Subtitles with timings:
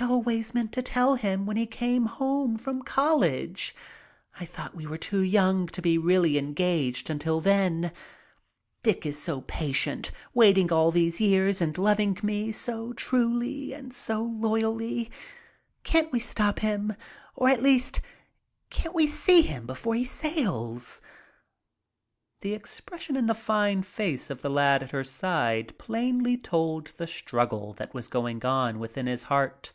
[0.00, 3.74] I always meant to tell him when he came home from college.
[4.38, 7.90] I thought we were too young to be really engaged until then.
[8.84, 13.92] Dick has been so patient, waiting all these years, and loving me so truly and
[13.92, 15.10] so loyally.
[15.82, 16.94] Can't we stop him,
[17.34, 18.00] or at least
[18.70, 21.02] can't we see him before he sails?"
[22.40, 27.08] The expression in the fine face of the lad at her side plainly told the
[27.08, 29.72] struggle that was going on within his heart.